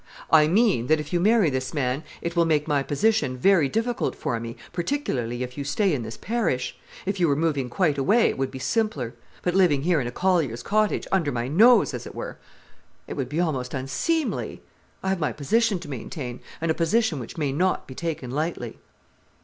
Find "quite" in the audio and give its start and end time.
7.69-7.99